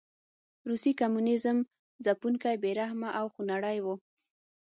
[0.69, 1.57] روسي کمونېزم
[2.05, 3.87] ځپونکی، بې رحمه او خونړی و.